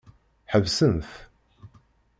[0.51, 1.11] Ḥebsem-t.